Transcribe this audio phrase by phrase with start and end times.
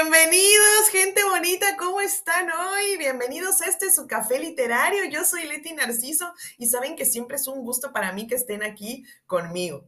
[0.00, 2.96] Bienvenidos, gente bonita, ¿cómo están hoy?
[2.98, 5.04] Bienvenidos a este su café literario.
[5.06, 8.62] Yo soy Leti Narciso y saben que siempre es un gusto para mí que estén
[8.62, 9.84] aquí conmigo.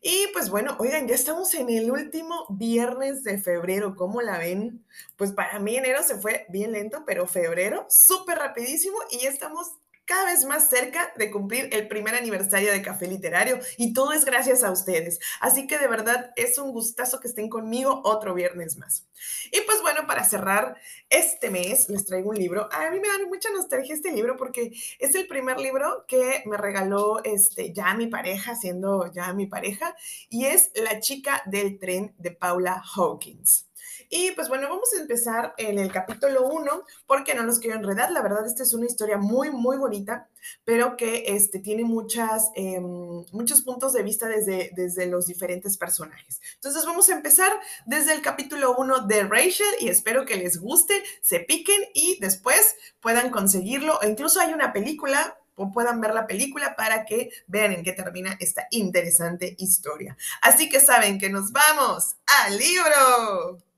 [0.00, 4.82] Y pues bueno, oigan, ya estamos en el último viernes de febrero, ¿cómo la ven?
[5.18, 9.74] Pues para mí enero se fue bien lento, pero febrero súper rapidísimo y ya estamos
[10.10, 14.24] cada vez más cerca de cumplir el primer aniversario de Café Literario y todo es
[14.24, 15.20] gracias a ustedes.
[15.40, 19.06] Así que de verdad es un gustazo que estén conmigo otro viernes más.
[19.52, 20.74] Y pues bueno, para cerrar
[21.08, 22.68] este mes les traigo un libro.
[22.72, 26.56] A mí me da mucha nostalgia este libro porque es el primer libro que me
[26.56, 29.94] regaló este, ya mi pareja, siendo ya mi pareja,
[30.28, 33.69] y es La chica del tren de Paula Hawkins.
[34.12, 38.10] Y pues bueno, vamos a empezar en el capítulo 1 porque no nos quiero enredar.
[38.10, 40.28] La verdad, esta es una historia muy, muy bonita,
[40.64, 46.40] pero que este, tiene muchas, em, muchos puntos de vista desde, desde los diferentes personajes.
[46.56, 47.52] Entonces vamos a empezar
[47.86, 52.74] desde el capítulo 1 de Rachel y espero que les guste, se piquen y después
[52.98, 54.02] puedan conseguirlo.
[54.02, 57.92] E incluso hay una película o puedan ver la película para que vean en qué
[57.92, 60.16] termina esta interesante historia.
[60.42, 63.69] Así que saben que nos vamos al libro.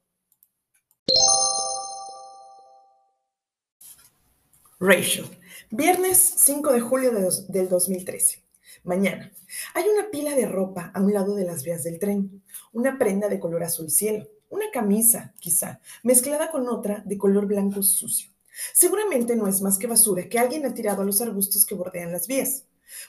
[4.84, 5.26] Rachel,
[5.70, 7.12] viernes 5 de julio
[7.46, 8.42] del 2013.
[8.82, 9.30] Mañana.
[9.74, 13.28] Hay una pila de ropa a un lado de las vías del tren, una prenda
[13.28, 18.32] de color azul cielo, una camisa, quizá, mezclada con otra de color blanco sucio.
[18.74, 22.10] Seguramente no es más que basura que alguien ha tirado a los arbustos que bordean
[22.10, 22.64] las vías.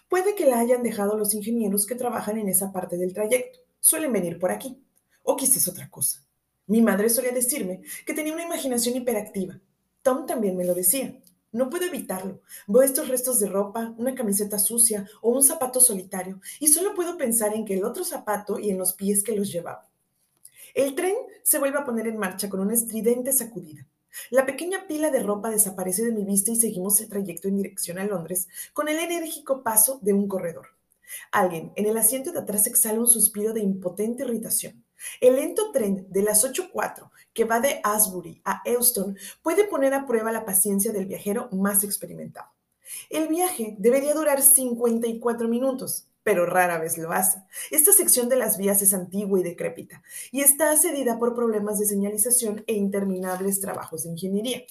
[0.07, 3.57] Puede que la hayan dejado los ingenieros que trabajan en esa parte del trayecto.
[3.79, 4.79] Suelen venir por aquí.
[5.23, 6.23] O quizás otra cosa.
[6.67, 9.59] Mi madre solía decirme que tenía una imaginación hiperactiva.
[10.03, 11.19] Tom también me lo decía.
[11.53, 12.41] No puedo evitarlo.
[12.67, 17.15] Veo estos restos de ropa, una camiseta sucia o un zapato solitario y solo puedo
[17.15, 19.87] pensar en que el otro zapato y en los pies que los llevaba.
[20.73, 23.85] El tren se vuelve a poner en marcha con una estridente sacudida.
[24.31, 27.99] La pequeña pila de ropa desaparece de mi vista y seguimos el trayecto en dirección
[27.99, 30.69] a Londres con el enérgico paso de un corredor.
[31.31, 34.83] Alguien en el asiento de atrás exhala un suspiro de impotente irritación.
[35.21, 40.05] El lento tren de las 8.4 que va de Asbury a Euston puede poner a
[40.05, 42.47] prueba la paciencia del viajero más experimentado.
[43.09, 47.39] El viaje debería durar 54 minutos, pero rara vez lo hace.
[47.71, 51.85] Esta sección de las vías es antigua y decrépita y está asediada por problemas de
[51.85, 54.63] señalización e interminables trabajos de ingeniería.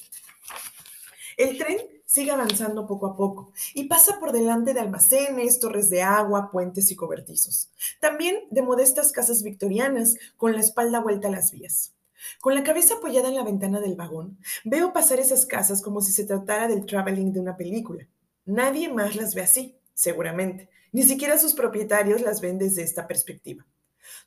[1.36, 6.02] El tren sigue avanzando poco a poco y pasa por delante de almacenes, torres de
[6.02, 7.70] agua, puentes y cobertizos.
[8.00, 11.94] También de modestas casas victorianas con la espalda vuelta a las vías.
[12.40, 16.12] Con la cabeza apoyada en la ventana del vagón, veo pasar esas casas como si
[16.12, 18.06] se tratara del traveling de una película.
[18.44, 20.68] Nadie más las ve así, seguramente.
[20.92, 23.66] Ni siquiera sus propietarios las ven desde esta perspectiva.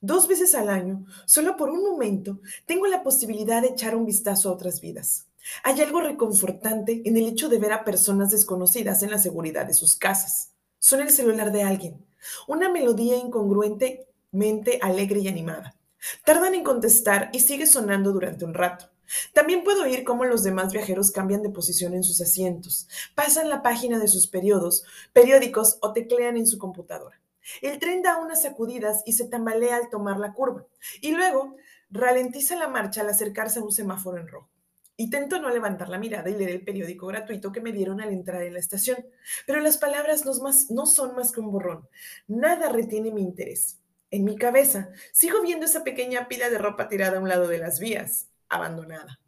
[0.01, 4.49] Dos veces al año, solo por un momento, tengo la posibilidad de echar un vistazo
[4.49, 5.27] a otras vidas.
[5.63, 9.73] Hay algo reconfortante en el hecho de ver a personas desconocidas en la seguridad de
[9.73, 10.51] sus casas.
[10.79, 12.05] Son el celular de alguien,
[12.47, 15.74] una melodía incongruentemente alegre y animada.
[16.23, 18.89] Tardan en contestar y sigue sonando durante un rato.
[19.33, 23.61] También puedo oír cómo los demás viajeros cambian de posición en sus asientos, pasan la
[23.61, 24.83] página de sus periodos,
[25.13, 27.21] periódicos o teclean en su computadora.
[27.61, 30.65] El tren da unas sacudidas y se tambalea al tomar la curva,
[31.01, 31.55] y luego
[31.91, 34.49] ralentiza la marcha al acercarse a un semáforo en rojo.
[34.97, 38.41] Intento no levantar la mirada y leer el periódico gratuito que me dieron al entrar
[38.43, 39.05] en la estación,
[39.45, 40.31] pero las palabras no,
[40.69, 41.87] no son más que un borrón.
[42.27, 43.79] Nada retiene mi interés.
[44.11, 47.57] En mi cabeza sigo viendo esa pequeña pila de ropa tirada a un lado de
[47.57, 49.19] las vías, abandonada.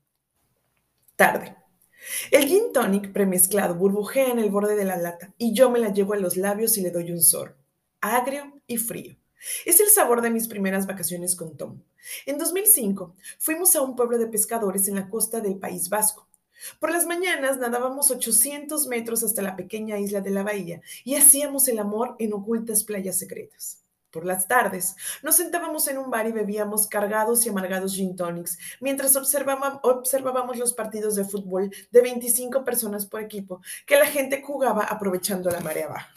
[1.15, 1.55] Tarde.
[2.31, 5.91] El gin tonic premezclado burbujea en el borde de la lata y yo me la
[5.91, 7.55] llevo a los labios y le doy un sorbo,
[8.01, 9.17] agrio y frío.
[9.65, 11.81] Es el sabor de mis primeras vacaciones con Tom.
[12.25, 16.27] En 2005 fuimos a un pueblo de pescadores en la costa del País Vasco.
[16.79, 21.67] Por las mañanas nadábamos 800 metros hasta la pequeña isla de la bahía y hacíamos
[21.67, 23.83] el amor en ocultas playas secretas.
[24.11, 28.57] Por las tardes nos sentábamos en un bar y bebíamos cargados y amargados gin tonics
[28.79, 34.85] mientras observábamos los partidos de fútbol de 25 personas por equipo que la gente jugaba
[34.85, 36.13] aprovechando la marea baja.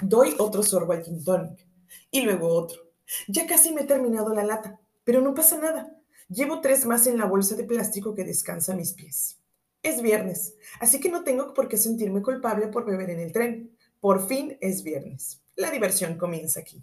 [0.00, 1.66] Doy otro sorbo al gin tonic
[2.10, 2.80] y luego otro.
[3.28, 5.94] Ya casi me he terminado la lata, pero no pasa nada.
[6.28, 9.38] Llevo tres más en la bolsa de plástico que descansa a mis pies.
[9.82, 13.76] Es viernes, así que no tengo por qué sentirme culpable por beber en el tren.
[14.00, 15.41] Por fin es viernes.
[15.56, 16.82] La diversión comienza aquí.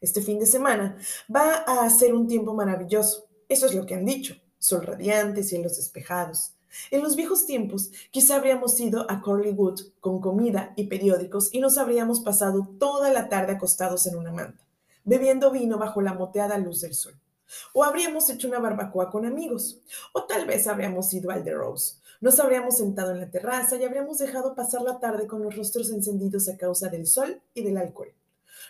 [0.00, 0.96] Este fin de semana
[1.34, 3.28] va a ser un tiempo maravilloso.
[3.48, 4.36] Eso es lo que han dicho.
[4.58, 6.52] Sol radiante, cielos despejados.
[6.90, 11.60] En los viejos tiempos, quizá habríamos ido a Corley Wood con comida y periódicos y
[11.60, 14.68] nos habríamos pasado toda la tarde acostados en una manta
[15.08, 17.18] bebiendo vino bajo la moteada luz del sol.
[17.72, 19.80] O habríamos hecho una barbacoa con amigos.
[20.12, 21.94] O tal vez habríamos ido al The Rose.
[22.20, 25.90] Nos habríamos sentado en la terraza y habríamos dejado pasar la tarde con los rostros
[25.90, 28.12] encendidos a causa del sol y del alcohol.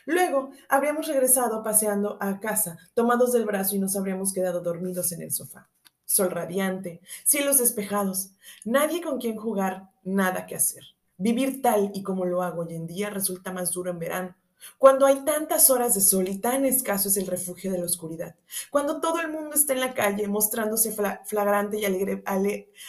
[0.04, 5.22] Luego habríamos regresado paseando a casa, tomados del brazo y nos habríamos quedado dormidos en
[5.22, 5.68] el sofá.
[6.04, 8.30] Sol radiante, cielos despejados,
[8.64, 10.82] nadie con quien jugar, nada que hacer.
[11.16, 14.34] Vivir tal y como lo hago hoy en día resulta más duro en verano,
[14.78, 18.36] cuando hay tantas horas de sol y tan escaso es el refugio de la oscuridad,
[18.70, 21.84] cuando todo el mundo está en la calle mostrándose flagrante y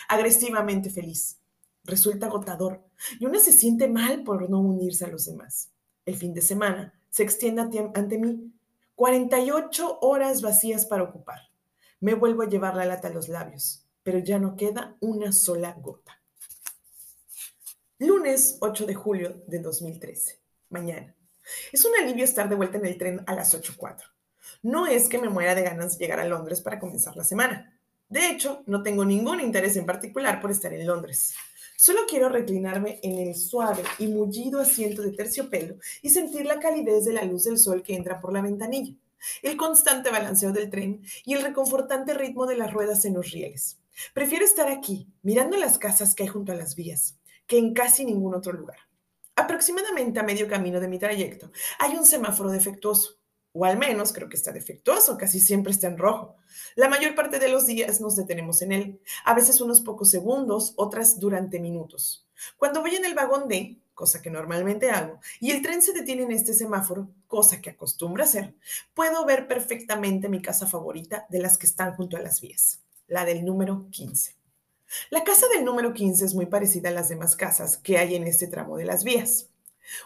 [0.07, 1.39] agresivamente feliz.
[1.83, 2.83] Resulta agotador
[3.19, 5.71] y uno se siente mal por no unirse a los demás.
[6.06, 8.54] El fin de semana se extiende ante mí
[8.95, 11.39] 48 horas vacías para ocupar.
[12.00, 15.74] Me vuelvo a llevar la lata a los labios, pero ya no queda una sola
[15.74, 16.22] gota.
[17.98, 20.39] Lunes 8 de julio de 2013.
[20.69, 21.19] Mañana.
[21.72, 24.04] Es un alivio estar de vuelta en el tren a las 8.04.
[24.63, 27.80] No es que me muera de ganas de llegar a Londres para comenzar la semana.
[28.10, 31.34] De hecho, no tengo ningún interés en particular por estar en Londres.
[31.78, 37.06] Solo quiero reclinarme en el suave y mullido asiento de terciopelo y sentir la calidez
[37.06, 38.96] de la luz del sol que entra por la ventanilla,
[39.44, 43.80] el constante balanceo del tren y el reconfortante ritmo de las ruedas en los rieles.
[44.13, 47.18] Prefiero estar aquí, mirando las casas que hay junto a las vías,
[47.48, 48.88] que en casi ningún otro lugar.
[49.39, 51.50] Aproximadamente a medio camino de mi trayecto
[51.80, 53.19] hay un semáforo defectuoso,
[53.53, 56.36] o al menos creo que está defectuoso, casi siempre está en rojo.
[56.75, 60.74] La mayor parte de los días nos detenemos en él, a veces unos pocos segundos,
[60.75, 62.27] otras durante minutos.
[62.57, 66.24] Cuando voy en el vagón D, cosa que normalmente hago, y el tren se detiene
[66.24, 68.56] en este semáforo, cosa que acostumbro hacer,
[68.94, 73.24] puedo ver perfectamente mi casa favorita de las que están junto a las vías, la
[73.24, 74.38] del número 15.
[75.12, 78.24] La casa del número 15 es muy parecida a las demás casas que hay en
[78.24, 79.50] este tramo de las vías.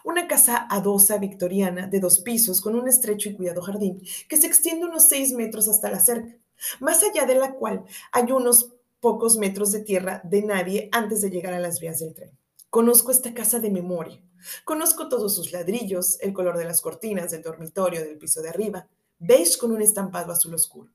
[0.04, 4.48] Una casa adosa victoriana de dos pisos con un estrecho y cuidado jardín que se
[4.48, 6.36] extiende unos seis metros hasta la cerca,
[6.80, 11.30] más allá de la cual hay unos pocos metros de tierra de nadie antes de
[11.30, 12.38] llegar a las vías del tren.
[12.70, 14.22] Conozco esta casa de memoria.
[14.66, 18.88] Conozco todos sus ladrillos, el color de las cortinas del dormitorio del piso de arriba,
[19.20, 20.92] beige con un estampado azul oscuro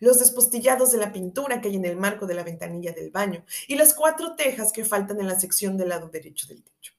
[0.00, 3.44] los despostillados de la pintura que hay en el marco de la ventanilla del baño
[3.68, 6.92] y las cuatro tejas que faltan en la sección del lado derecho del techo.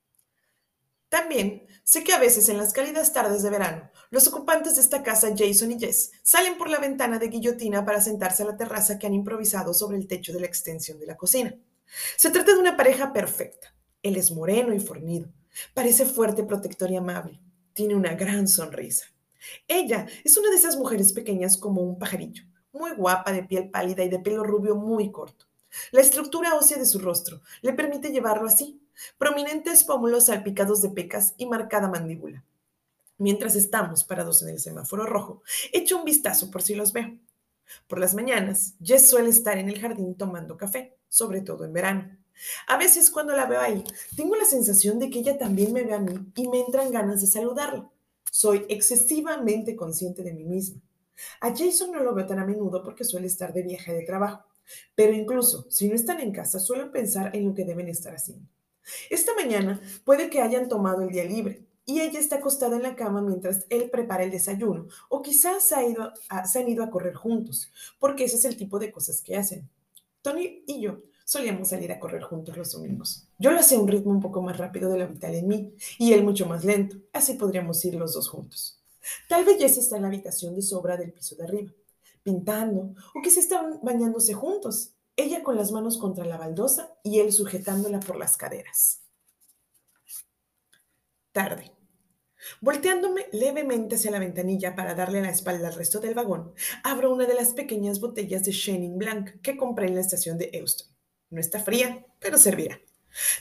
[1.09, 5.03] También sé que a veces en las cálidas tardes de verano, los ocupantes de esta
[5.03, 8.99] casa, Jason y Jess, salen por la ventana de guillotina para sentarse a la terraza
[8.99, 11.55] que han improvisado sobre el techo de la extensión de la cocina.
[12.17, 13.73] Se trata de una pareja perfecta.
[14.01, 15.29] Él es moreno y fornido.
[15.73, 17.39] Parece fuerte, protector y amable.
[17.73, 19.05] Tiene una gran sonrisa.
[19.67, 22.43] Ella es una de esas mujeres pequeñas como un pajarillo,
[22.75, 25.45] muy guapa, de piel pálida y de pelo rubio muy corto.
[25.91, 28.81] La estructura ósea de su rostro le permite llevarlo así,
[29.17, 32.43] prominentes pómulos salpicados de pecas y marcada mandíbula.
[33.17, 35.41] Mientras estamos parados en el semáforo rojo,
[35.71, 37.17] echo un vistazo por si los veo.
[37.87, 42.17] Por las mañanas, Jess suele estar en el jardín tomando café, sobre todo en verano.
[42.67, 43.83] A veces cuando la veo ahí,
[44.15, 47.21] tengo la sensación de que ella también me ve a mí y me entran ganas
[47.21, 47.89] de saludarla.
[48.29, 50.81] Soy excesivamente consciente de mí misma.
[51.41, 54.45] A Jason no lo veo tan a menudo porque suele estar de viaje de trabajo,
[54.95, 58.47] pero incluso si no están en casa suelen pensar en lo que deben estar haciendo.
[59.09, 62.95] Esta mañana puede que hayan tomado el día libre y ella está acostada en la
[62.95, 68.25] cama mientras él prepara el desayuno o quizás se, han ido a correr juntos, porque
[68.25, 69.69] ese es el tipo de cosas que hacen.
[70.21, 73.27] Tony y yo solíamos salir a correr juntos los domingos.
[73.37, 75.73] Yo lo hacía a un ritmo un poco más rápido de lo habitual en mí
[75.97, 78.74] y él mucho más lento, así podríamos ir los dos juntos.
[79.27, 81.71] Tal Jess está en la habitación de sobra del piso de arriba,
[82.23, 87.19] pintando, o que se están bañándose juntos, ella con las manos contra la baldosa y
[87.19, 89.01] él sujetándola por las caderas.
[91.31, 91.71] Tarde.
[92.61, 97.25] Volteándome levemente hacia la ventanilla para darle la espalda al resto del vagón, abro una
[97.25, 100.87] de las pequeñas botellas de Chenin Blanc que compré en la estación de Euston.
[101.29, 102.79] No está fría, pero servirá.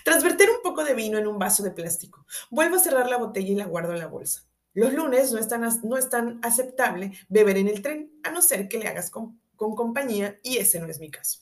[0.04, 3.18] Tras verter un poco de vino en un vaso de plástico, vuelvo a cerrar la
[3.18, 4.48] botella y la guardo en la bolsa.
[4.74, 8.42] Los lunes no es tan, no es tan aceptable beber en el tren, a no
[8.42, 11.40] ser que le hagas con, con compañía, y ese no es mi caso.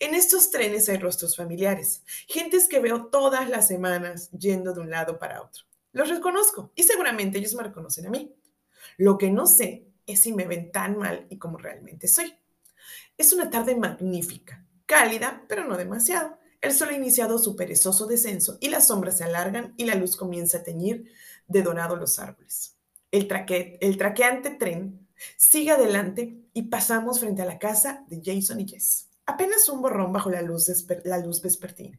[0.00, 4.90] En estos trenes hay rostros familiares, gentes que veo todas las semanas yendo de un
[4.90, 5.64] lado para otro.
[5.92, 8.34] Los reconozco y seguramente ellos me reconocen a mí.
[8.96, 12.34] Lo que no sé es si me ven tan mal y como realmente soy.
[13.16, 16.38] Es una tarde magnífica, cálida, pero no demasiado.
[16.60, 20.16] El sol ha iniciado su perezoso descenso y las sombras se alargan y la luz
[20.16, 21.12] comienza a teñir
[21.48, 22.76] de donado los árboles.
[23.10, 29.08] El, traqueante tren sigue adelante y pasamos frente a la casa de Jason y Jess.
[29.26, 30.70] Apenas un borrón bajo la luz,
[31.04, 31.98] la luz vespertina.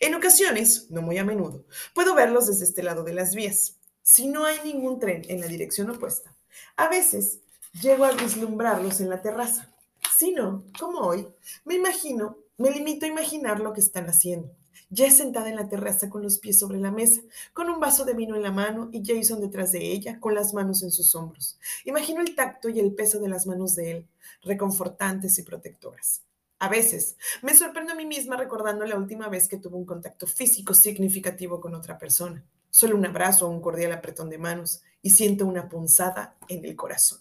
[0.00, 1.64] En ocasiones, no muy a menudo,
[1.94, 3.76] puedo verlos desde este lado de las vías.
[4.02, 6.34] Si no hay ningún tren en la dirección opuesta,
[6.76, 7.40] a veces
[7.80, 9.72] llego a vislumbrarlos en la terraza.
[10.18, 11.28] Si no, como hoy,
[11.64, 14.50] me imagino, me limito a imaginar lo que están haciendo.
[14.90, 17.20] Ya sentada en la terraza con los pies sobre la mesa,
[17.52, 20.54] con un vaso de vino en la mano y Jason detrás de ella, con las
[20.54, 21.58] manos en sus hombros.
[21.84, 24.08] Imagino el tacto y el peso de las manos de él,
[24.42, 26.22] reconfortantes y protectoras.
[26.58, 30.26] A veces me sorprendo a mí misma recordando la última vez que tuve un contacto
[30.26, 32.44] físico significativo con otra persona.
[32.70, 36.74] Solo un abrazo o un cordial apretón de manos y siento una punzada en el
[36.74, 37.20] corazón.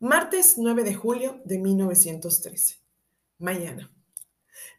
[0.00, 2.76] Martes 9 de julio de 1913.
[3.38, 3.90] Mañana.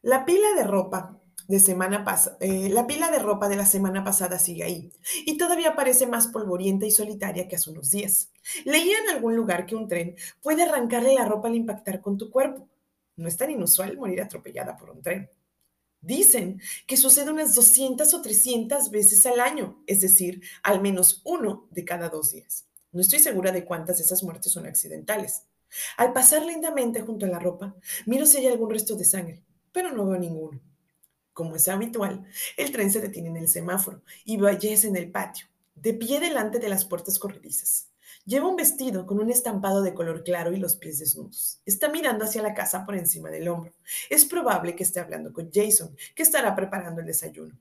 [0.01, 2.05] La pila de ropa de semana
[2.39, 4.93] eh, la pila de ropa de la semana pasada sigue ahí
[5.25, 8.31] y todavía parece más polvorienta y solitaria que hace unos días.
[8.63, 12.29] Leía en algún lugar que un tren puede arrancarle la ropa al impactar con tu
[12.29, 12.69] cuerpo.
[13.17, 15.29] No es tan inusual morir atropellada por un tren.
[15.99, 21.67] Dicen que sucede unas 200 o 300 veces al año, es decir, al menos uno
[21.71, 22.67] de cada dos días.
[22.93, 25.43] No estoy segura de cuántas de esas muertes son accidentales.
[25.97, 27.75] Al pasar lentamente junto a la ropa,
[28.05, 30.59] miro si hay algún resto de sangre, pero no veo ninguno.
[31.33, 32.25] Como es habitual,
[32.57, 36.59] el tren se detiene en el semáforo y Valles en el patio, de pie delante
[36.59, 37.89] de las puertas corredizas.
[38.25, 41.61] Lleva un vestido con un estampado de color claro y los pies desnudos.
[41.65, 43.73] Está mirando hacia la casa por encima del hombro.
[44.09, 47.57] Es probable que esté hablando con Jason, que estará preparando el desayuno.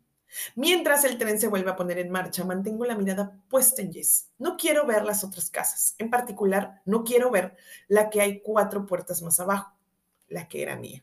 [0.56, 4.28] Mientras el tren se vuelve a poner en marcha, mantengo la mirada puesta en Jess.
[4.38, 5.94] No quiero ver las otras casas.
[5.98, 9.74] En particular, no quiero ver la que hay cuatro puertas más abajo,
[10.28, 11.02] la que era mía.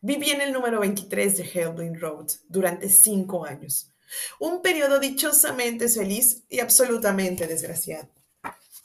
[0.00, 3.92] Viví en el número 23 de Helbling Road durante cinco años.
[4.38, 8.08] Un periodo dichosamente feliz y absolutamente desgraciado.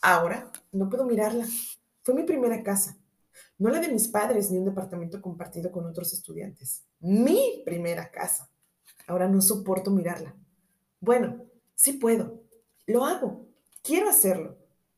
[0.01, 1.47] Ahora no puedo mirarla.
[2.01, 2.97] Fue mi primera casa.
[3.59, 6.83] No la de mis padres ni un departamento compartido con otros estudiantes.
[6.99, 8.49] Mi primera casa.
[9.05, 10.35] Ahora no soporto mirarla.
[10.99, 12.41] Bueno, sí puedo.
[12.87, 13.47] Lo hago.
[13.83, 14.57] Quiero hacerlo.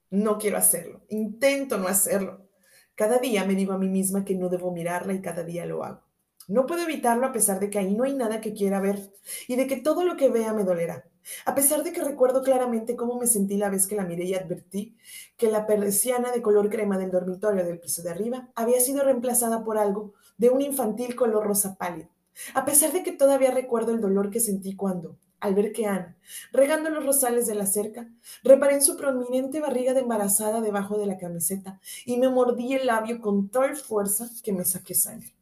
[0.10, 1.06] No quiero hacerlo.
[1.10, 2.48] Intento no hacerlo.
[2.96, 5.84] Cada día me digo a mí misma que no debo mirarla y cada día lo
[5.84, 6.05] hago.
[6.48, 9.12] No puedo evitarlo a pesar de que ahí no hay nada que quiera ver
[9.48, 11.06] y de que todo lo que vea me dolerá.
[11.46, 14.36] A pesar de que recuerdo claramente cómo me sentí la vez que la miré y
[14.36, 14.96] advertí
[15.38, 19.64] que la persiana de color crema del dormitorio del piso de arriba había sido reemplazada
[19.64, 22.10] por algo de un infantil color rosa pálido.
[22.54, 26.16] A pesar de que todavía recuerdo el dolor que sentí cuando, al ver que Anne,
[26.52, 28.08] regando los rosales de la cerca,
[28.44, 32.86] reparé en su prominente barriga de embarazada debajo de la camiseta y me mordí el
[32.86, 35.34] labio con tal fuerza que me saqué sangre.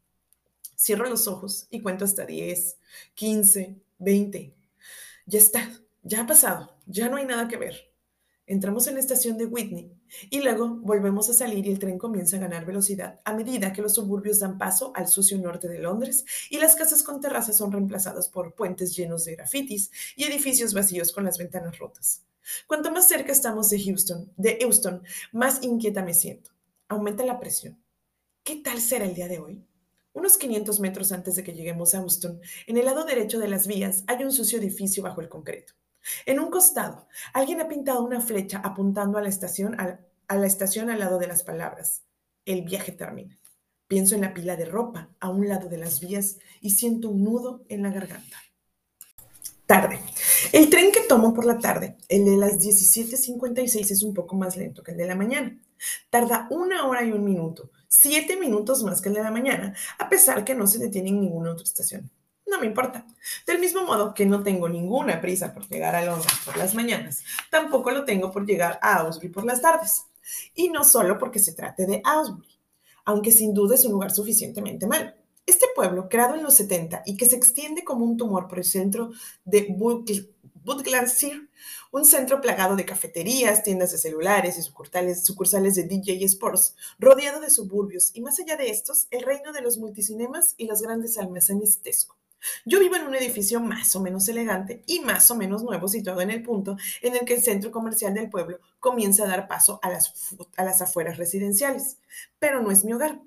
[0.83, 2.75] Cierro los ojos y cuento hasta 10,
[3.13, 4.53] 15, 20.
[5.25, 5.71] Ya está,
[6.01, 7.93] ya ha pasado, ya no hay nada que ver.
[8.47, 9.93] Entramos en la estación de Whitney
[10.29, 13.81] y luego volvemos a salir y el tren comienza a ganar velocidad a medida que
[13.81, 17.71] los suburbios dan paso al sucio norte de Londres y las casas con terrazas son
[17.71, 22.25] reemplazadas por puentes llenos de grafitis y edificios vacíos con las ventanas rotas.
[22.67, 26.51] Cuanto más cerca estamos de Houston, de Euston, más inquieta me siento.
[26.89, 27.81] Aumenta la presión.
[28.43, 29.63] ¿Qué tal será el día de hoy?
[30.13, 33.65] Unos 500 metros antes de que lleguemos a Houston, en el lado derecho de las
[33.65, 35.73] vías hay un sucio edificio bajo el concreto.
[36.25, 39.99] En un costado, alguien ha pintado una flecha apuntando a la estación, a,
[40.35, 42.03] la estación al lado de las palabras.
[42.45, 43.39] El viaje termina.
[43.87, 47.23] Pienso en la pila de ropa a un lado de las vías y siento un
[47.23, 48.37] nudo en la garganta.
[49.65, 49.99] Tarde.
[50.51, 54.57] El tren que tomo por la tarde, el de las 17.56, es un poco más
[54.57, 55.57] lento que el de la mañana.
[56.09, 60.09] Tarda una hora y un minuto, siete minutos más que el de la mañana, a
[60.09, 62.09] pesar que no se detiene en ninguna otra estación.
[62.47, 63.05] No me importa.
[63.45, 67.23] Del mismo modo que no tengo ninguna prisa por llegar a Londres por las mañanas,
[67.51, 70.05] tampoco lo tengo por llegar a Ausbury por las tardes.
[70.55, 72.59] Y no solo porque se trate de Ausbury,
[73.05, 75.11] aunque sin duda es un lugar suficientemente malo.
[75.45, 78.65] Este pueblo, creado en los 70 y que se extiende como un tumor por el
[78.65, 79.11] centro
[79.45, 79.67] de
[80.63, 81.49] Budglandsir,
[81.91, 87.49] un centro plagado de cafeterías, tiendas de celulares y sucursales, de DJ Sports, rodeado de
[87.49, 91.79] suburbios y más allá de estos, el reino de los multicinemas y los grandes almacenes
[91.79, 92.17] Tesco.
[92.65, 96.21] Yo vivo en un edificio más o menos elegante y más o menos nuevo, situado
[96.21, 99.79] en el punto en el que el centro comercial del pueblo comienza a dar paso
[99.81, 101.97] a las, a las afueras residenciales.
[102.39, 103.21] Pero no es mi hogar.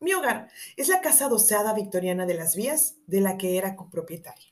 [0.00, 4.46] Mi hogar es la casa doceada victoriana de las vías de la que era copropietaria.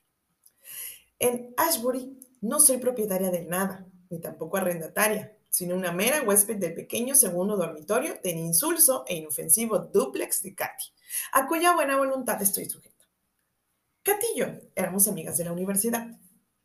[1.19, 6.75] En Ashbury no soy propietaria de nada, ni tampoco arrendataria, sino una mera huésped del
[6.75, 10.85] pequeño segundo dormitorio del insulso e inofensivo duplex de Katy,
[11.33, 13.05] a cuya buena voluntad estoy sujeta.
[14.03, 16.07] Katy y yo éramos amigas de la universidad,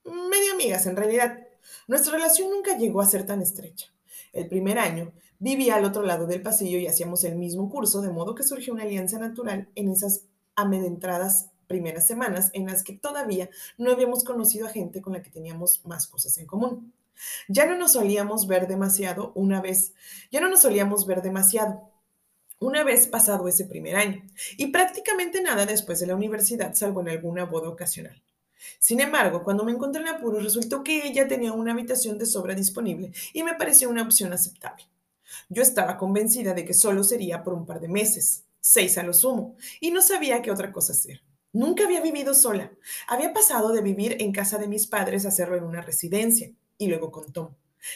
[0.03, 1.39] medio amigas en realidad.
[1.87, 3.93] Nuestra relación nunca llegó a ser tan estrecha.
[4.33, 8.09] El primer año vivía al otro lado del pasillo y hacíamos el mismo curso, de
[8.09, 13.49] modo que surgió una alianza natural en esas amedrentadas primeras semanas en las que todavía
[13.77, 16.91] no habíamos conocido a gente con la que teníamos más cosas en común.
[17.47, 19.93] Ya no nos solíamos ver demasiado una vez,
[20.31, 21.89] ya no nos solíamos ver demasiado
[22.59, 24.21] una vez pasado ese primer año,
[24.57, 28.21] y prácticamente nada después de la universidad, salvo en alguna boda ocasional.
[28.77, 32.53] Sin embargo, cuando me encontré en apuro, resultó que ella tenía una habitación de sobra
[32.53, 34.83] disponible y me pareció una opción aceptable.
[35.49, 39.13] Yo estaba convencida de que solo sería por un par de meses, seis a lo
[39.13, 41.21] sumo, y no sabía qué otra cosa hacer.
[41.53, 42.71] Nunca había vivido sola.
[43.07, 46.87] Había pasado de vivir en casa de mis padres a hacerlo en una residencia, y
[46.87, 47.53] luego con Tom.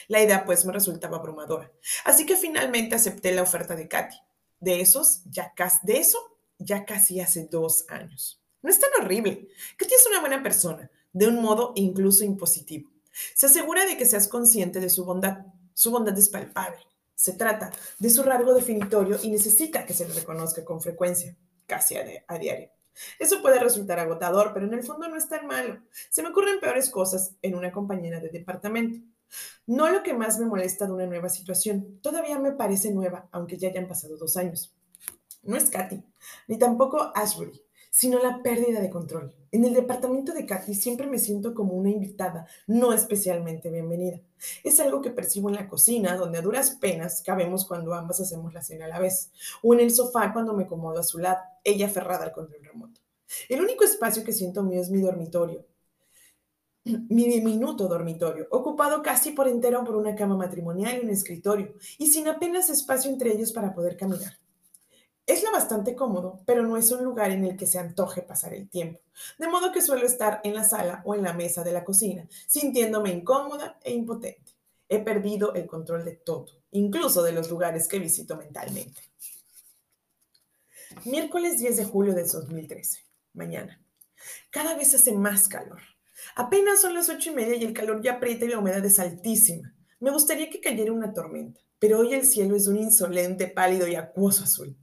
[0.08, 1.72] La idea pues me resultaba abrumadora.
[2.04, 4.16] Así que finalmente acepté la oferta de Katy.
[4.60, 6.18] De esos, ya casi, de eso,
[6.58, 8.40] ya casi hace dos años.
[8.62, 9.48] No es tan horrible.
[9.76, 12.90] Katy es una buena persona, de un modo incluso impositivo.
[13.34, 15.46] Se asegura de que seas consciente de su bondad.
[15.72, 16.78] Su bondad es palpable.
[17.14, 21.34] Se trata de su rasgo definitorio y necesita que se le reconozca con frecuencia,
[21.66, 22.75] casi a, a diario.
[23.18, 25.80] Eso puede resultar agotador, pero en el fondo no es tan malo.
[26.10, 29.00] Se me ocurren peores cosas en una compañera de departamento.
[29.66, 32.00] No lo que más me molesta de una nueva situación.
[32.00, 34.74] Todavía me parece nueva, aunque ya hayan pasado dos años.
[35.42, 36.02] No es Katy,
[36.48, 37.62] ni tampoco Ashbury,
[37.96, 39.34] sino la pérdida de control.
[39.50, 44.20] En el departamento de Katy siempre me siento como una invitada, no especialmente bienvenida.
[44.62, 48.52] Es algo que percibo en la cocina, donde a duras penas cabemos cuando ambas hacemos
[48.52, 51.38] la cena a la vez, o en el sofá cuando me acomodo a su lado,
[51.64, 53.00] ella aferrada al control remoto.
[53.48, 55.64] El único espacio que siento mío es mi dormitorio,
[56.84, 62.08] mi diminuto dormitorio, ocupado casi por entero por una cama matrimonial y un escritorio, y
[62.08, 64.38] sin apenas espacio entre ellos para poder caminar.
[65.26, 68.54] Es lo bastante cómodo, pero no es un lugar en el que se antoje pasar
[68.54, 69.00] el tiempo,
[69.38, 72.28] de modo que suelo estar en la sala o en la mesa de la cocina,
[72.46, 74.52] sintiéndome incómoda e impotente.
[74.88, 79.02] He perdido el control de todo, incluso de los lugares que visito mentalmente.
[81.04, 83.00] Miércoles 10 de julio de 2013.
[83.34, 83.82] Mañana.
[84.50, 85.80] Cada vez hace más calor.
[86.36, 89.00] Apenas son las ocho y media y el calor ya aprieta y la humedad es
[89.00, 89.74] altísima.
[89.98, 93.96] Me gustaría que cayera una tormenta, pero hoy el cielo es un insolente, pálido y
[93.96, 94.76] acuoso azul.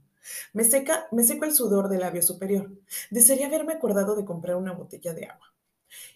[0.52, 2.70] Me, seca, me seco el sudor del labio superior.
[3.10, 5.52] Desearía haberme acordado de comprar una botella de agua.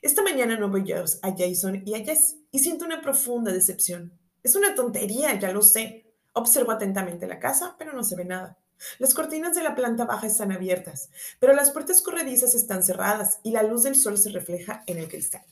[0.02, 1.04] Esta mañana no voy a
[1.36, 4.12] Jason y a Jess y siento una profunda decepción.
[4.42, 6.06] Es una tontería, ya lo sé.
[6.32, 8.58] Observo atentamente la casa, pero no se ve nada.
[8.98, 13.50] Las cortinas de la planta baja están abiertas, pero las puertas corredizas están cerradas y
[13.50, 15.44] la luz del sol se refleja en el cristal.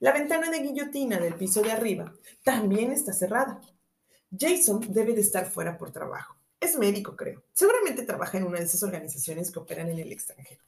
[0.00, 2.12] La ventana de guillotina del piso de arriba
[2.44, 3.60] también está cerrada.
[4.38, 6.37] Jason debe de estar fuera por trabajo.
[6.60, 7.42] Es médico, creo.
[7.52, 10.62] Seguramente trabaja en una de esas organizaciones que operan en el extranjero.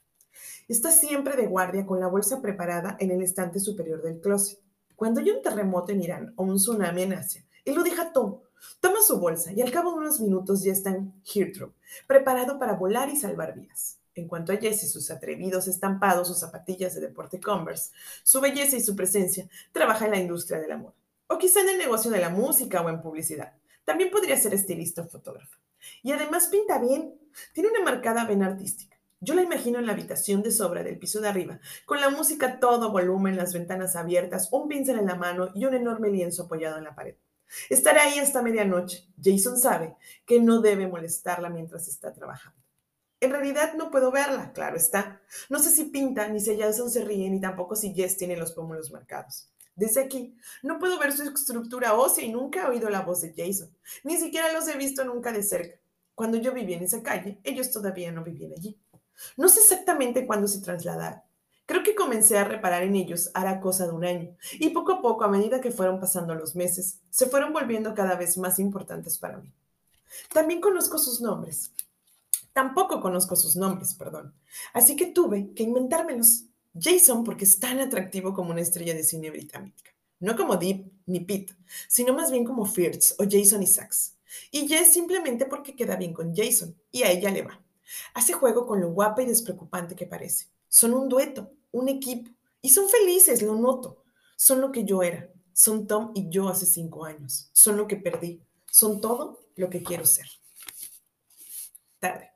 [0.67, 4.59] Está siempre de guardia con la bolsa preparada en el estante superior del closet.
[4.95, 8.43] Cuando hay un terremoto en Irán o un tsunami en Asia, él lo deja todo
[8.79, 11.73] Toma su bolsa y al cabo de unos minutos ya está en Heathrow,
[12.07, 13.97] preparado para volar y salvar vidas.
[14.13, 17.91] En cuanto a Jesse, sus atrevidos estampados, sus zapatillas de deporte Converse,
[18.23, 20.93] su belleza y su presencia, trabaja en la industria de la moda.
[21.27, 23.53] O quizá en el negocio de la música o en publicidad.
[23.85, 25.57] También podría ser estilista o fotógrafo.
[26.03, 27.19] Y además pinta bien.
[27.53, 28.97] Tiene una marcada vena artística.
[29.19, 32.47] Yo la imagino en la habitación de sobra del piso de arriba, con la música
[32.47, 36.43] a todo volumen, las ventanas abiertas, un pincel en la mano y un enorme lienzo
[36.43, 37.15] apoyado en la pared.
[37.69, 39.07] Estará ahí hasta medianoche.
[39.21, 42.59] Jason sabe que no debe molestarla mientras está trabajando.
[43.19, 45.21] En realidad no puedo verla, claro está.
[45.49, 48.53] No sé si pinta, ni si Jason se ríe, ni tampoco si Jess tiene los
[48.53, 49.50] pómulos marcados.
[49.75, 53.33] Desde aquí, no puedo ver su estructura ósea y nunca he oído la voz de
[53.35, 53.69] Jason.
[54.03, 55.79] Ni siquiera los he visto nunca de cerca.
[56.13, 58.77] Cuando yo vivía en esa calle, ellos todavía no vivían allí.
[59.37, 61.21] No sé exactamente cuándo se trasladaron.
[61.65, 65.01] Creo que comencé a reparar en ellos hará cosa de un año, y poco a
[65.01, 69.17] poco, a medida que fueron pasando los meses, se fueron volviendo cada vez más importantes
[69.17, 69.53] para mí.
[70.33, 71.71] También conozco sus nombres.
[72.53, 74.33] Tampoco conozco sus nombres, perdón.
[74.73, 76.43] Así que tuve que inventármelos.
[76.79, 79.91] Jason porque es tan atractivo como una estrella de cine británica.
[80.19, 81.55] No como Deep ni Pete,
[81.87, 84.17] sino más bien como Fierce o Jason Isaacs.
[84.51, 87.59] Y Jess simplemente porque queda bien con Jason y a ella le va.
[88.13, 90.45] Hace juego con lo guapa y despreocupante que parece.
[90.69, 92.31] Son un dueto, un equipo.
[92.61, 94.03] Y son felices, lo noto.
[94.35, 95.29] Son lo que yo era.
[95.53, 97.49] Son Tom y yo hace cinco años.
[97.51, 98.41] Son lo que perdí.
[98.69, 100.27] Son todo lo que quiero ser.
[101.99, 102.31] Tarde.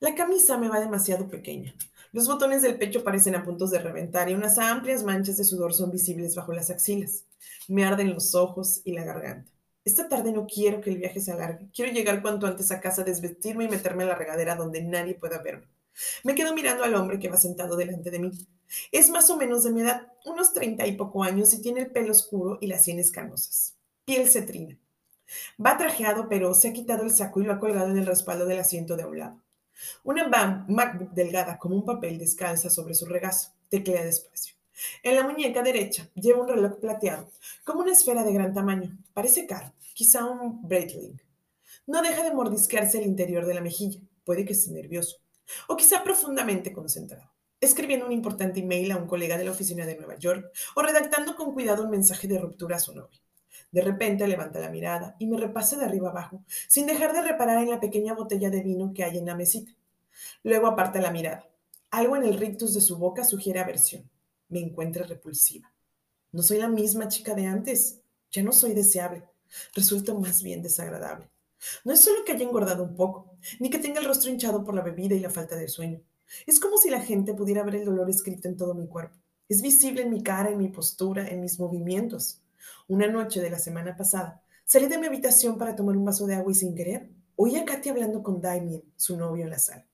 [0.00, 1.74] La camisa me va demasiado pequeña.
[2.16, 5.74] Los botones del pecho parecen a puntos de reventar y unas amplias manchas de sudor
[5.74, 7.26] son visibles bajo las axilas.
[7.68, 9.52] Me arden los ojos y la garganta.
[9.84, 11.68] Esta tarde no quiero que el viaje se alargue.
[11.74, 15.42] Quiero llegar cuanto antes a casa, desvestirme y meterme en la regadera donde nadie pueda
[15.42, 15.66] verme.
[16.24, 18.30] Me quedo mirando al hombre que va sentado delante de mí.
[18.92, 21.90] Es más o menos de mi edad, unos treinta y poco años, y tiene el
[21.90, 23.76] pelo oscuro y las sienes canosas.
[24.06, 24.78] Piel cetrina.
[25.62, 28.46] Va trajeado, pero se ha quitado el saco y lo ha colgado en el respaldo
[28.46, 29.45] del asiento de un lado.
[30.04, 30.26] Una
[30.68, 33.50] MacBook delgada como un papel descansa sobre su regazo.
[33.68, 34.54] Teclea despacio.
[35.02, 37.30] En la muñeca derecha lleva un reloj plateado,
[37.64, 38.96] como una esfera de gran tamaño.
[39.14, 41.20] Parece caro, quizá un Breitling.
[41.86, 44.00] No deja de mordisquearse el interior de la mejilla.
[44.24, 45.18] Puede que esté nervioso.
[45.68, 47.30] O quizá profundamente concentrado.
[47.60, 51.36] Escribiendo un importante email a un colega de la oficina de Nueva York o redactando
[51.36, 53.20] con cuidado un mensaje de ruptura a su novio.
[53.76, 57.62] De repente levanta la mirada y me repasa de arriba abajo, sin dejar de reparar
[57.62, 59.70] en la pequeña botella de vino que hay en la mesita.
[60.42, 61.46] Luego aparta la mirada.
[61.90, 64.08] Algo en el rictus de su boca sugiere aversión.
[64.48, 65.70] Me encuentra repulsiva.
[66.32, 68.00] No soy la misma chica de antes.
[68.30, 69.24] Ya no soy deseable.
[69.74, 71.28] Resulto más bien desagradable.
[71.84, 74.74] No es solo que haya engordado un poco, ni que tenga el rostro hinchado por
[74.74, 76.00] la bebida y la falta de sueño.
[76.46, 79.18] Es como si la gente pudiera ver el dolor escrito en todo mi cuerpo.
[79.50, 82.40] Es visible en mi cara, en mi postura, en mis movimientos.
[82.88, 86.36] Una noche de la semana pasada, salí de mi habitación para tomar un vaso de
[86.36, 89.86] agua y sin querer, oí a Katy hablando con Damien, su novio, en la sala.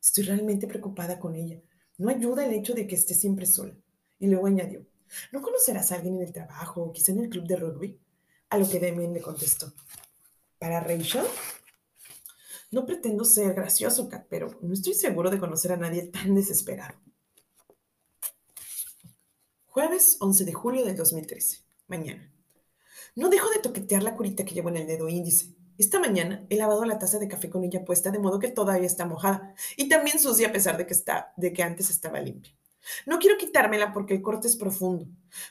[0.00, 1.60] Estoy realmente preocupada con ella.
[1.96, 3.74] No ayuda el hecho de que esté siempre sola.
[4.18, 4.84] Y luego añadió,
[5.32, 8.00] ¿no conocerás a alguien en el trabajo o quizá en el club de rugby?
[8.50, 9.72] A lo que Damien le contestó,
[10.58, 11.24] ¿para Rachel?
[12.70, 16.98] No pretendo ser gracioso, Kat, pero no estoy seguro de conocer a nadie tan desesperado.
[19.66, 22.30] Jueves 11 de julio del 2013 mañana.
[23.16, 25.54] No dejo de toquetear la curita que llevo en el dedo índice.
[25.76, 28.86] Esta mañana he lavado la taza de café con ella puesta de modo que todavía
[28.86, 32.52] está mojada y también sucia a pesar de que, está, de que antes estaba limpia.
[33.06, 35.06] No quiero quitármela porque el corte es profundo.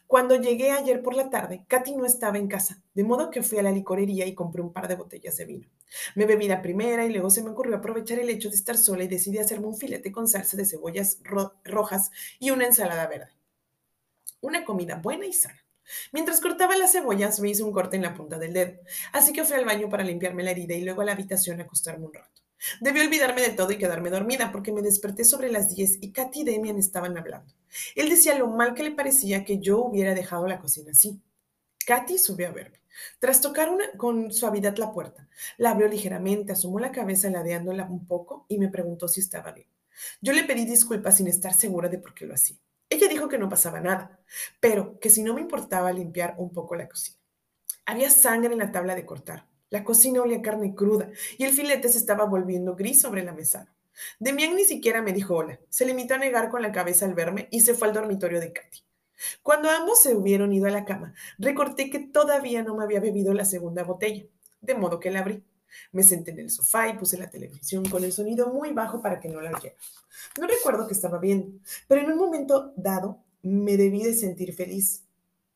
[0.08, 3.58] Cuando llegué ayer por la tarde, Katy no estaba en casa, de modo que fui
[3.58, 5.68] a la licorería y compré un par de botellas de vino.
[6.16, 9.04] Me bebí la primera y luego se me ocurrió aprovechar el hecho de estar sola
[9.04, 11.20] y decidí hacerme un filete con salsa de cebollas
[11.64, 13.32] rojas y una ensalada verde.
[14.42, 15.67] Una comida buena y sana.
[16.12, 18.80] Mientras cortaba las cebollas, me hice un corte en la punta del dedo,
[19.14, 21.64] así que fui al baño para limpiarme la herida y luego a la habitación a
[21.64, 22.42] acostarme un rato.
[22.82, 26.42] Debí olvidarme de todo y quedarme dormida porque me desperté sobre las 10 y Katy
[26.42, 27.54] y Demian estaban hablando.
[27.96, 31.22] Él decía lo mal que le parecía que yo hubiera dejado la cocina así.
[31.86, 32.82] Katy subió a verme.
[33.20, 38.46] Tras tocar con suavidad la puerta, la abrió ligeramente, asomó la cabeza ladeándola un poco
[38.50, 39.68] y me preguntó si estaba bien.
[40.22, 42.58] Yo le pedí disculpas sin estar segura de por qué lo hacía.
[43.28, 44.20] Que no pasaba nada,
[44.60, 47.18] pero que si no me importaba limpiar un poco la cocina.
[47.86, 49.48] Había sangre en la tabla de cortar.
[49.70, 53.74] La cocina olía carne cruda y el filete se estaba volviendo gris sobre la mesa.
[54.20, 55.60] Demian ni siquiera me dijo hola.
[55.70, 58.54] Se limitó a negar con la cabeza al verme y se fue al dormitorio de
[58.54, 58.84] Katy.
[59.42, 63.34] Cuando ambos se hubieron ido a la cama, recordé que todavía no me había bebido
[63.34, 64.26] la segunda botella,
[64.62, 65.44] de modo que la abrí.
[65.92, 69.20] Me senté en el sofá y puse la televisión con el sonido muy bajo para
[69.20, 69.76] que no la oyera.
[70.40, 75.04] No recuerdo que estaba viendo, pero en un momento dado me debí de sentir feliz,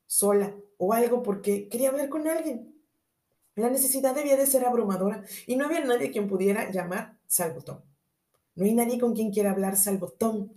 [0.05, 2.75] sola o algo porque quería hablar con alguien.
[3.55, 7.81] La necesidad debía de ser abrumadora y no había nadie quien pudiera llamar salvo Tom.
[8.55, 10.49] No hay nadie con quien quiera hablar salvo Tom.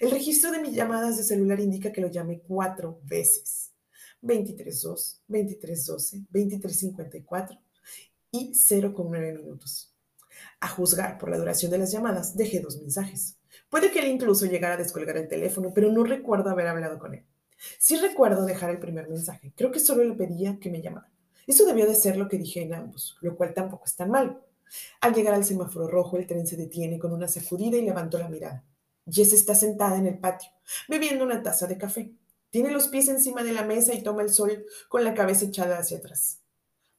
[0.00, 3.72] El registro de mis llamadas de celular indica que lo llamé cuatro veces.
[4.22, 7.58] 23.2, 23.12, 23.54
[8.30, 9.94] y 0,9 minutos.
[10.60, 13.36] A juzgar por la duración de las llamadas, dejé dos mensajes.
[13.68, 17.14] Puede que él incluso llegara a descolgar el teléfono, pero no recuerdo haber hablado con
[17.14, 17.24] él.
[17.78, 19.52] Sí recuerdo dejar el primer mensaje.
[19.56, 21.10] Creo que solo le pedía que me llamara.
[21.46, 24.44] Eso debió de ser lo que dije en ambos, lo cual tampoco es tan malo.
[25.00, 28.28] Al llegar al semáforo rojo, el tren se detiene con una sacudida y levantó la
[28.28, 28.64] mirada.
[29.08, 30.50] Jess está sentada en el patio,
[30.88, 32.12] bebiendo una taza de café.
[32.50, 35.78] Tiene los pies encima de la mesa y toma el sol con la cabeza echada
[35.78, 36.40] hacia atrás.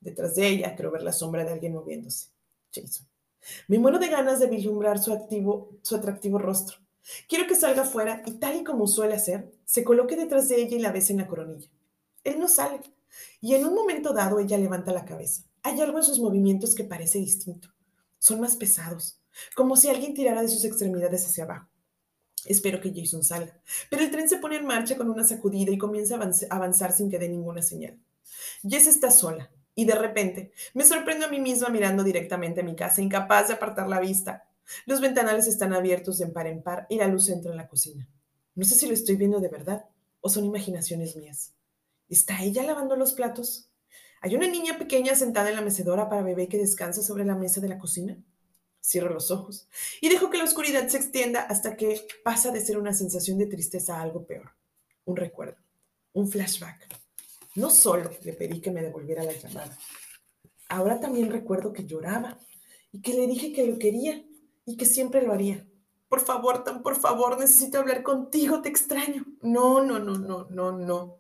[0.08, 2.28] Detrás de ella creo ver la sombra de alguien moviéndose.
[2.74, 3.06] Jason.
[3.67, 6.78] Me muero de ganas de vislumbrar su, activo, su atractivo rostro.
[7.28, 10.78] Quiero que salga fuera y tal y como suele hacer, se coloque detrás de ella
[10.78, 11.67] y la bese en la coronilla.
[12.24, 12.80] Él no sale.
[13.41, 15.43] Y en un momento dado ella levanta la cabeza.
[15.62, 17.67] Hay algo en sus movimientos que parece distinto.
[18.17, 19.20] Son más pesados,
[19.58, 21.67] como si alguien tirara de sus extremidades hacia abajo.
[22.46, 25.78] Espero que Jason salga, pero el tren se pone en marcha con una sacudida y
[25.78, 28.00] comienza a avanzar sin que dé ninguna señal.
[28.63, 32.76] Jess está sola, y de repente me sorprendo a mí misma mirando directamente a mi
[32.76, 34.50] casa, incapaz de apartar la vista.
[34.88, 38.10] Los ventanales están abiertos de par en par y la luz entra en la cocina.
[38.56, 39.86] No sé si lo estoy viendo de verdad
[40.20, 41.54] o son imaginaciones mías.
[42.10, 43.70] ¿Está ella lavando los platos?
[44.20, 47.62] ¿Hay una niña pequeña sentada en la mecedora para bebé que descansa sobre la mesa
[47.62, 48.18] de la cocina?
[48.84, 49.68] Cierro los ojos
[50.02, 53.46] y dejo que la oscuridad se extienda hasta que pasa de ser una sensación de
[53.46, 54.54] tristeza a algo peor.
[55.06, 55.58] Un recuerdo,
[56.13, 57.07] un flashback.
[57.58, 59.76] No solo le pedí que me devolviera la llamada,
[60.70, 62.38] ahora también recuerdo que lloraba
[62.91, 64.24] y que le dije que lo quería
[64.67, 65.65] y que siempre lo haría.
[66.08, 69.26] Por favor, tan por favor, necesito hablar contigo, te extraño.
[69.41, 71.17] No, no, no, no, no, no.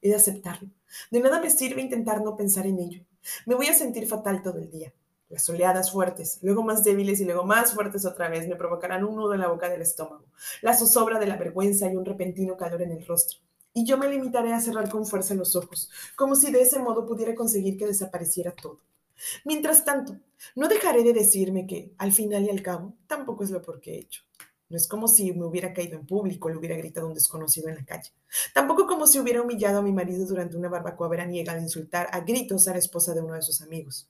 [0.00, 0.70] He de aceptarlo.
[1.10, 3.04] De nada me sirve intentar no pensar en ello.
[3.44, 4.94] Me voy a sentir fatal todo el día.
[5.28, 9.16] Las oleadas fuertes, luego más débiles y luego más fuertes otra vez, me provocarán un
[9.16, 10.24] nudo en la boca del estómago,
[10.62, 13.40] la zozobra de la vergüenza y un repentino calor en el rostro.
[13.74, 17.06] Y yo me limitaré a cerrar con fuerza los ojos, como si de ese modo
[17.06, 18.80] pudiera conseguir que desapareciera todo.
[19.44, 20.16] Mientras tanto,
[20.54, 23.94] no dejaré de decirme que, al final y al cabo, tampoco es lo por qué
[23.94, 24.22] he hecho.
[24.68, 27.68] No es como si me hubiera caído en público, le hubiera gritado a un desconocido
[27.68, 28.10] en la calle.
[28.54, 32.20] Tampoco como si hubiera humillado a mi marido durante una barbacoa veraniega al insultar a
[32.20, 34.08] gritos a la esposa de uno de sus amigos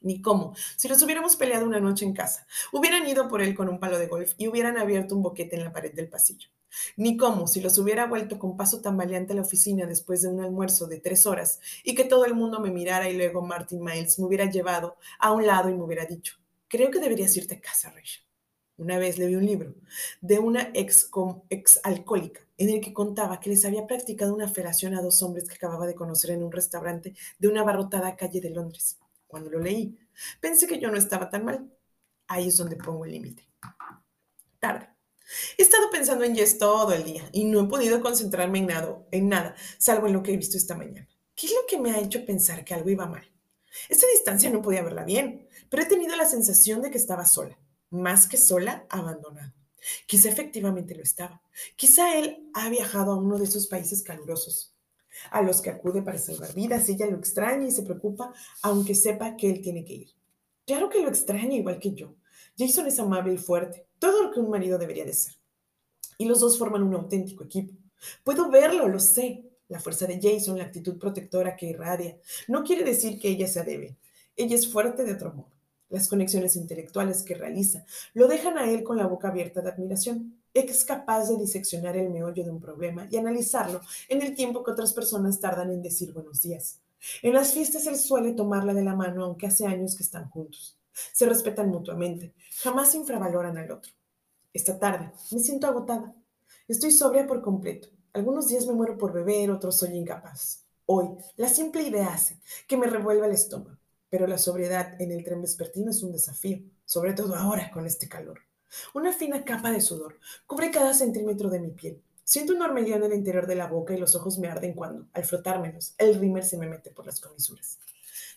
[0.00, 0.54] ni cómo.
[0.76, 3.98] Si los hubiéramos peleado una noche en casa, hubieran ido por él con un palo
[3.98, 6.48] de golf y hubieran abierto un boquete en la pared del pasillo.
[6.96, 10.40] Ni cómo, si los hubiera vuelto con paso tambaleante a la oficina después de un
[10.40, 14.18] almuerzo de tres horas y que todo el mundo me mirara y luego Martin Miles
[14.18, 16.34] me hubiera llevado a un lado y me hubiera dicho,
[16.68, 18.22] creo que deberías irte a casa, Rachel.
[18.80, 19.74] Una vez le vi un libro
[20.22, 21.10] de una ex,
[21.50, 25.46] ex alcohólica en el que contaba que les había practicado una felación a dos hombres
[25.46, 28.98] que acababa de conocer en un restaurante de una abarrotada calle de Londres.
[29.26, 29.98] Cuando lo leí,
[30.40, 31.70] pensé que yo no estaba tan mal.
[32.26, 33.46] Ahí es donde pongo el límite.
[34.58, 34.88] Tarde.
[35.56, 38.98] He estado pensando en Jess todo el día y no he podido concentrarme en nada,
[39.10, 41.08] en nada, salvo en lo que he visto esta mañana.
[41.34, 43.24] ¿Qué es lo que me ha hecho pensar que algo iba mal?
[43.88, 47.58] Esta distancia no podía verla bien, pero he tenido la sensación de que estaba sola,
[47.90, 49.54] más que sola, abandonada.
[50.06, 51.40] Quizá efectivamente lo estaba.
[51.76, 54.74] Quizá él ha viajado a uno de esos países calurosos,
[55.30, 56.88] a los que acude para salvar vidas.
[56.88, 60.10] Ella lo extraña y se preocupa, aunque sepa que él tiene que ir.
[60.66, 62.16] Claro que lo extraña igual que yo.
[62.58, 65.34] Jason es amable y fuerte, todo lo que un marido debería de ser.
[66.18, 67.72] Y los dos forman un auténtico equipo.
[68.24, 69.44] Puedo verlo, lo sé.
[69.68, 73.62] La fuerza de Jason, la actitud protectora que irradia, no quiere decir que ella sea
[73.62, 73.96] débil.
[74.34, 75.52] Ella es fuerte de otro modo.
[75.90, 77.84] Las conexiones intelectuales que realiza
[78.14, 82.10] lo dejan a él con la boca abierta de admiración es capaz de diseccionar el
[82.10, 86.12] meollo de un problema y analizarlo en el tiempo que otras personas tardan en decir
[86.12, 86.80] buenos días.
[87.22, 90.79] En las fiestas él suele tomarla de la mano aunque hace años que están juntos.
[91.12, 93.92] Se respetan mutuamente, jamás infravaloran al otro.
[94.52, 96.14] Esta tarde me siento agotada.
[96.66, 97.88] Estoy sobria por completo.
[98.12, 100.64] Algunos días me muero por beber, otros soy incapaz.
[100.86, 105.22] Hoy, la simple idea hace que me revuelva el estómago, pero la sobriedad en el
[105.22, 108.40] tren vespertino es un desafío, sobre todo ahora con este calor.
[108.94, 112.02] Una fina capa de sudor cubre cada centímetro de mi piel.
[112.24, 115.06] Siento un hormigueo en el interior de la boca y los ojos me arden cuando,
[115.12, 117.78] al frotármelos, el rímer se me mete por las comisuras.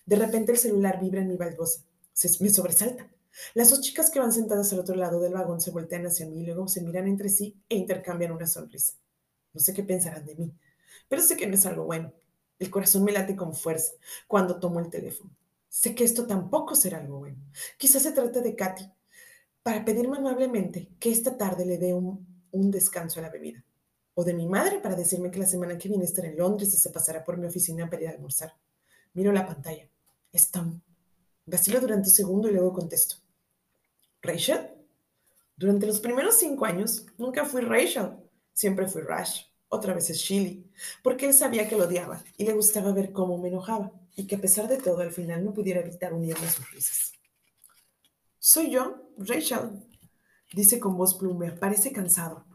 [0.06, 1.82] De repente el celular vibra en mi baldosa.
[2.40, 3.10] Me sobresalta.
[3.54, 6.42] Las dos chicas que van sentadas al otro lado del vagón se voltean hacia mí
[6.42, 8.94] y luego se miran entre sí e intercambian una sonrisa.
[9.54, 10.54] No sé qué pensarán de mí,
[11.08, 12.14] pero sé que no es algo bueno.
[12.60, 13.94] El corazón me late con fuerza
[14.28, 15.32] cuando tomo el teléfono.
[15.68, 17.38] Sé que esto tampoco será algo bueno.
[17.78, 18.90] Quizás se trate de Katy,
[19.64, 23.64] para pedirme amablemente que esta tarde le dé un, descanso a la bebida.
[24.14, 26.78] O de mi madre para decirme que la semana que viene estará en Londres y
[26.78, 28.54] se pasará por mi oficina para ir a almorzar.
[29.14, 29.90] Miro la pantalla.
[30.32, 30.52] Es.
[31.46, 33.16] Vacilo durante un segundo y luego contesto.
[34.22, 34.70] ¿Rachel?
[35.56, 38.12] Durante los primeros cinco años nunca fui Rachel.
[38.54, 39.46] Siempre fui Rash.
[39.68, 40.70] Otra vez es Shilly.
[41.02, 44.36] Porque él sabía que lo odiaba y le gustaba ver cómo me enojaba y que
[44.36, 47.14] a pesar de todo al final no pudiera evitar unirme a sus risas.
[48.40, 49.84] Soy yo, Rachel,
[50.54, 51.60] dice con voz plumea.
[51.60, 52.46] Parece cansado.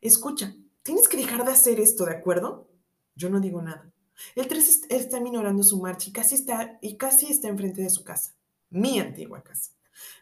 [0.00, 2.68] Escucha, tienes que dejar de hacer esto, ¿de acuerdo?
[3.14, 3.92] Yo no digo nada.
[4.34, 8.04] El 3 está minorando su marcha y casi está, y casi está enfrente de su
[8.04, 8.34] casa.
[8.70, 9.72] Mi antigua casa.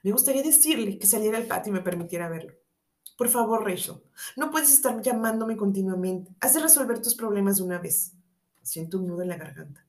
[0.03, 2.55] Me gustaría decirle que saliera al patio y me permitiera verlo.
[3.17, 3.97] Por favor, Rachel,
[4.37, 6.33] no puedes estar llamándome continuamente.
[6.41, 8.13] Has de resolver tus problemas de una vez.
[8.63, 9.85] Siento un nudo en la garganta,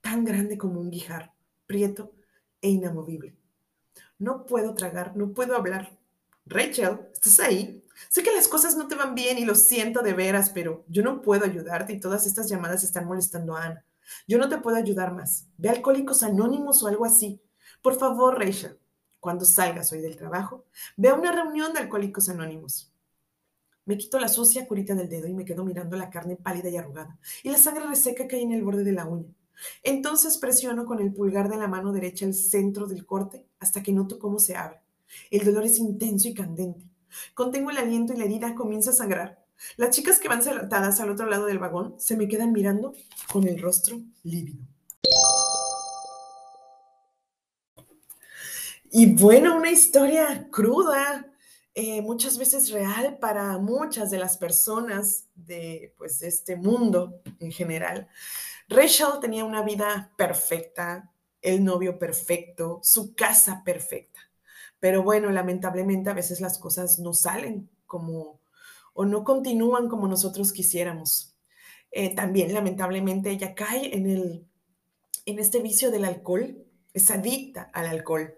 [0.00, 1.32] tan grande como un guijar,
[1.66, 2.12] prieto
[2.60, 3.36] e inamovible.
[4.18, 5.96] No puedo tragar, no puedo hablar.
[6.46, 7.83] Rachel, ¿estás ahí?
[8.08, 11.02] Sé que las cosas no te van bien y lo siento de veras, pero yo
[11.02, 13.84] no puedo ayudarte y todas estas llamadas están molestando a Ana.
[14.26, 15.46] Yo no te puedo ayudar más.
[15.56, 17.40] Ve Alcohólicos Anónimos o algo así.
[17.82, 18.78] Por favor, Rachel,
[19.20, 20.64] cuando salgas hoy del trabajo,
[20.96, 22.90] ve a una reunión de Alcohólicos Anónimos.
[23.86, 26.76] Me quito la sucia curita del dedo y me quedo mirando la carne pálida y
[26.76, 29.34] arrugada y la sangre reseca que hay en el borde de la uña.
[29.82, 33.92] Entonces presiono con el pulgar de la mano derecha el centro del corte hasta que
[33.92, 34.80] noto cómo se abre.
[35.30, 36.84] El dolor es intenso y candente.
[37.34, 39.44] Contengo el aliento y la herida comienza a sangrar.
[39.76, 42.94] Las chicas que van sentadas al otro lado del vagón se me quedan mirando
[43.32, 44.64] con el rostro lívido.
[48.90, 51.26] Y bueno, una historia cruda,
[51.74, 57.50] eh, muchas veces real para muchas de las personas de, pues, de este mundo en
[57.50, 58.06] general.
[58.68, 61.10] Rachel tenía una vida perfecta,
[61.42, 64.20] el novio perfecto, su casa perfecta.
[64.84, 68.42] Pero bueno, lamentablemente a veces las cosas no salen como
[68.92, 71.38] o no continúan como nosotros quisiéramos.
[71.90, 74.46] Eh, también lamentablemente ella cae en, el,
[75.24, 78.34] en este vicio del alcohol es adicta al alcohol.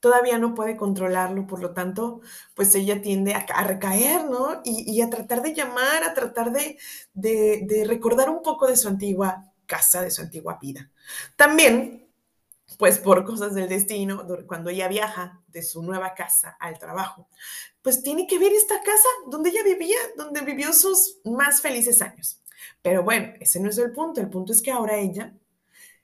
[0.00, 2.22] Todavía no puede controlarlo, por lo tanto,
[2.54, 4.62] pues ella tiende a, recaer, ¿no?
[4.64, 6.78] Y, a tratar de llamar, a tratar de,
[7.12, 10.90] de recordar un poco de su antigua casa, de su antigua vida.
[11.36, 12.01] También
[12.78, 17.28] pues por cosas del destino, cuando ella viaja de su nueva casa al trabajo,
[17.82, 22.40] pues tiene que ver esta casa donde ella vivía, donde vivió sus más felices años.
[22.80, 25.34] Pero bueno, ese no es el punto, el punto es que ahora ella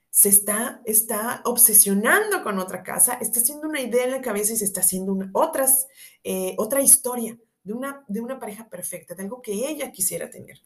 [0.09, 4.57] se está, está obsesionando con otra casa, está haciendo una idea en la cabeza y
[4.57, 5.87] se está haciendo otras,
[6.23, 10.61] eh, otra historia de una, de una pareja perfecta, de algo que ella quisiera tener.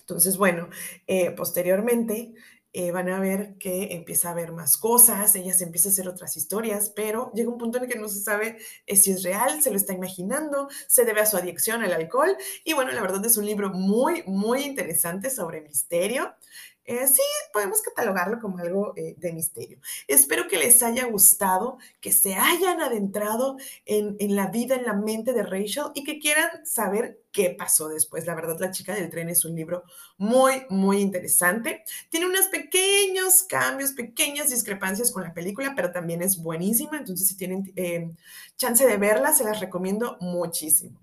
[0.00, 0.68] Entonces, bueno,
[1.06, 2.34] eh, posteriormente
[2.76, 6.08] eh, van a ver que empieza a ver más cosas, ella se empieza a hacer
[6.08, 9.22] otras historias, pero llega un punto en el que no se sabe eh, si es
[9.22, 12.36] real, se lo está imaginando, se debe a su adicción al alcohol.
[12.64, 16.34] Y bueno, la verdad es un libro muy, muy interesante sobre misterio.
[16.86, 19.78] Eh, sí, podemos catalogarlo como algo eh, de misterio.
[20.06, 24.94] Espero que les haya gustado, que se hayan adentrado en, en, la vida, en la
[24.94, 28.26] mente de Rachel y que quieran saber qué pasó después.
[28.26, 29.82] La verdad, La chica del tren es un libro
[30.16, 31.82] muy, muy interesante.
[32.08, 36.96] Tiene unos pequeños cambios, pequeñas discrepancias con la película, pero también es buenísima.
[36.96, 38.10] Entonces, si tienen eh,
[38.56, 41.00] chance de verla, se las recomiendo muchísimo.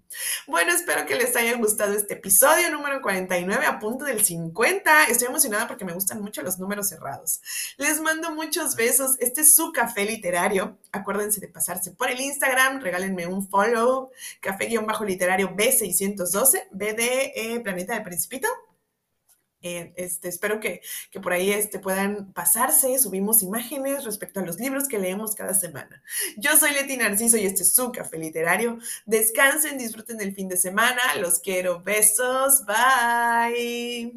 [0.47, 5.05] Bueno, espero que les haya gustado este episodio número 49 a punto del 50.
[5.05, 7.41] Estoy emocionada porque me gustan mucho los números cerrados.
[7.77, 9.15] Les mando muchos besos.
[9.19, 10.77] Este es su café literario.
[10.91, 17.93] Acuérdense de pasarse por el Instagram, regálenme un follow, café-literario B612, B de eh, Planeta
[17.93, 18.47] del Principito.
[19.61, 20.81] Eh, este, espero que,
[21.21, 26.01] por ahí este, puedan pasarse, subimos imágenes respecto a los libros que leemos cada semana.
[26.37, 28.79] Yo soy Leti Narciso y este es su café literario.
[29.05, 34.13] Descansen, disfruten del fin de semana, los quiero, besos, bye.